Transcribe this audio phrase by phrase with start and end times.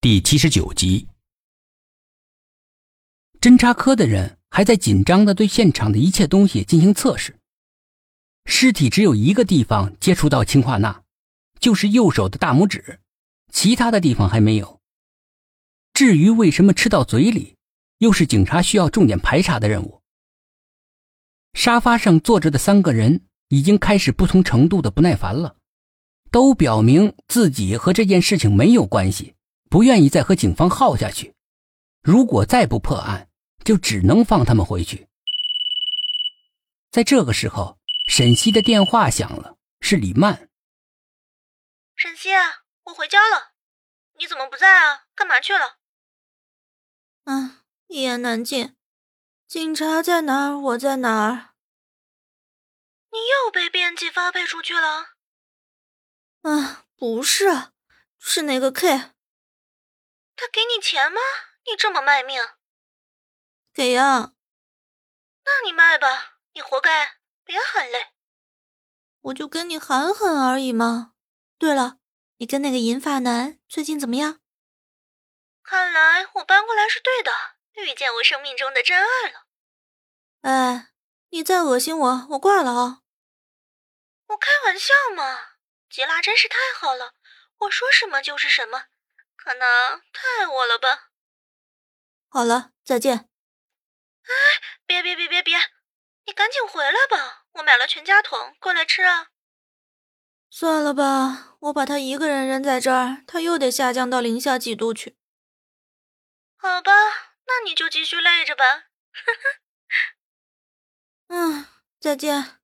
[0.00, 1.08] 第七十九集，
[3.40, 7.40] 侦查科的人还在紧张的对现场的一切东西进行测试。
[8.44, 11.02] 尸体只有一个地方接触到氰化钠，
[11.58, 13.00] 就是右手的大拇指，
[13.52, 14.80] 其他的地方还没有。
[15.92, 17.56] 至于为什么吃到嘴里，
[17.98, 20.00] 又是警察需要重点排查的任务。
[21.54, 25.56] 沙发上坐着的三个人已经开始不同程度的不耐烦了，
[26.30, 29.34] 都表明自己和这件事情没有关系。
[29.70, 31.34] 不愿意再和警方耗下去，
[32.02, 33.30] 如果再不破案，
[33.64, 35.08] 就只能放他们回去。
[36.90, 40.48] 在这个时候，沈西的电话响了，是李曼。
[41.94, 42.30] 沈西，
[42.84, 43.52] 我回家了，
[44.18, 45.06] 你怎么不在啊？
[45.14, 45.78] 干嘛去了？
[47.24, 48.74] 啊，一言难尽。
[49.46, 51.54] 警察在哪儿，我在哪儿。
[53.10, 55.16] 你又被编辑发配出去了？
[56.42, 57.72] 啊，不是，
[58.18, 59.12] 是那个 K。
[60.38, 61.20] 他给你钱吗？
[61.66, 62.40] 你这么卖命？
[63.74, 64.34] 给呀。
[65.44, 68.12] 那你卖吧，你活该，别喊累。
[69.20, 71.14] 我就跟你喊喊而已嘛。
[71.58, 71.98] 对了，
[72.36, 74.40] 你跟那个银发男最近怎么样？
[75.64, 77.32] 看来我搬过来是对的，
[77.72, 79.46] 遇见我生命中的真爱了。
[80.42, 80.92] 哎，
[81.30, 83.02] 你再恶心我，我挂了啊！
[84.28, 85.56] 我开玩笑嘛，
[85.90, 87.14] 吉拉真是太好了，
[87.58, 88.84] 我说什么就是什么。
[89.38, 91.10] 可能太爱我了吧？
[92.28, 93.16] 好了，再见。
[93.16, 94.34] 哎，
[94.84, 95.56] 别别别别别！
[96.26, 99.28] 你赶紧回来吧，我买了全家桶，过来吃啊。
[100.50, 105.16] 算了吧，我把他一个人扔在这儿，他又得下降到零下几度去。
[106.56, 106.92] 好吧，
[107.46, 108.64] 那你就继续累着吧。
[109.12, 109.58] 呵呵。
[111.28, 111.66] 嗯，
[112.00, 112.60] 再见。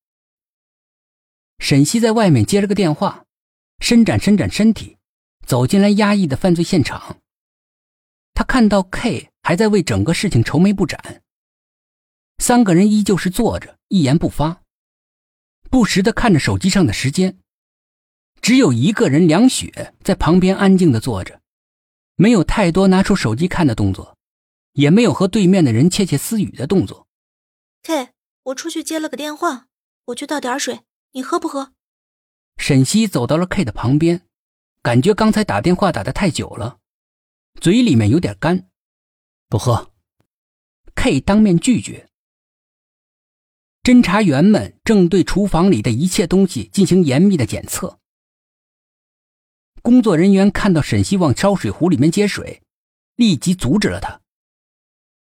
[1.59, 3.25] 沈西在外面接了个电话，
[3.79, 4.99] 伸展伸展身体。
[5.47, 7.21] 走进来压抑的犯罪现场，
[8.33, 11.23] 他看到 K 还在为整个事情愁眉不展。
[12.39, 14.63] 三个人依旧是坐着，一言不发，
[15.71, 17.39] 不时的看着手机上的时间。
[18.41, 21.41] 只有一个人梁雪在旁边安静的坐着，
[22.17, 24.17] 没有太多拿出手机看的动作，
[24.73, 27.07] 也没有和对面的人窃窃私语的动作。
[27.83, 28.11] K，
[28.43, 29.67] 我出去接了个电话，
[30.07, 30.81] 我去倒点水，
[31.13, 31.73] 你喝不喝？
[32.57, 34.23] 沈西走到了 K 的旁边。
[34.85, 36.79] 感觉刚才打电话打的太久了，
[37.59, 38.69] 嘴里面有点干，
[39.49, 39.91] 不喝。
[40.95, 42.11] K 当面拒绝。
[43.83, 47.99] 侦查员们正对厨房里的一切东西进行严密的检测。
[49.81, 52.63] 工作人员看到沈西往烧水壶里面接水，
[53.17, 54.21] 立即阻止了他。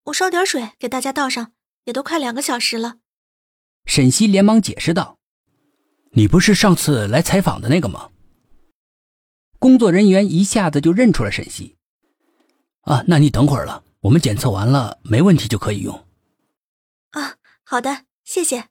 [0.05, 1.53] 我烧点水给大家倒上，
[1.85, 3.01] 也都快两个小时了。
[3.85, 5.19] 沈西连忙解释道
[6.17, 8.09] ：“你不是上次来采访的那个吗？”
[9.63, 11.77] 工作人员一下子就认出了沈西，
[12.81, 16.05] 啊，那你等会儿了，我们检测完了没问题就可以用。
[17.11, 18.65] 啊，好的，谢谢。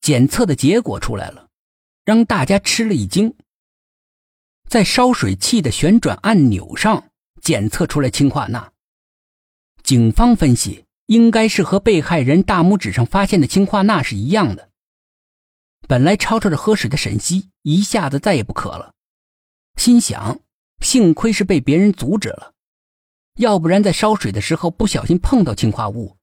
[0.00, 1.48] 检测的结果出来了，
[2.04, 3.34] 让大家吃了一惊。
[4.68, 7.10] 在烧水器的旋转按钮上
[7.42, 8.72] 检测出来氰化钠。
[9.82, 14.70] 警方分析，应该是和被害人大拇指上发现的氰化钠是一样的。
[15.88, 18.93] 本来吵吵着喝水的沈西一下子再也不渴了。
[19.76, 20.40] 心想，
[20.80, 22.54] 幸亏是被别人阻止了，
[23.36, 26.16] 要不然在烧水的时候不小心碰到氰化物，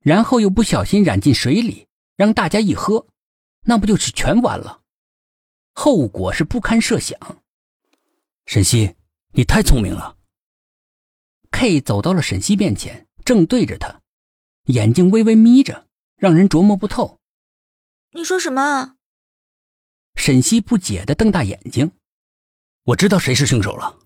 [0.00, 1.86] 然后又不小心染进水里，
[2.16, 3.06] 让大家一喝，
[3.62, 4.82] 那不就是全完了？
[5.72, 7.18] 后果是不堪设想。
[8.46, 8.96] 沈西，
[9.32, 10.16] 你太聪明了。
[11.50, 14.00] K 走到了沈西面前，正对着他，
[14.64, 17.18] 眼睛微微眯着，让人琢磨不透。
[18.12, 18.96] 你说什么？
[20.16, 21.92] 沈西不解的瞪大眼睛。
[22.84, 23.98] 我知道谁是凶手了，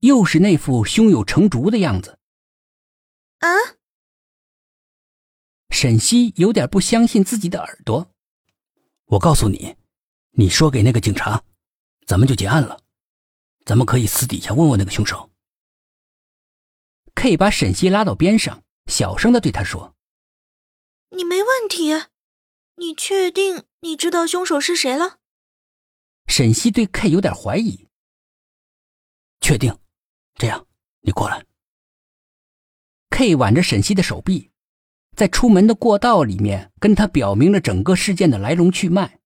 [0.00, 2.18] 又是那副胸有成竹的样子。
[3.38, 3.48] 啊！
[5.70, 8.10] 沈西有点不相信自己的耳朵。
[9.06, 9.76] 我告诉你，
[10.32, 11.44] 你说给那个警察，
[12.06, 12.82] 咱们就结案了。
[13.64, 15.30] 咱们可以私底下问问那个凶手。
[17.14, 19.94] K 把沈西拉到边上，小声的对他说
[21.16, 21.92] ：“你没问题，
[22.76, 25.18] 你确定你知道凶手是谁了？”
[26.26, 27.86] 沈西对 K 有点怀疑。
[29.40, 29.76] 确定，
[30.34, 30.66] 这样
[31.00, 31.44] 你过来。
[33.10, 34.50] K 挽着沈西的手臂，
[35.16, 39.20] 在出门的过道里面跟他表明了整个事件的来龙去脉。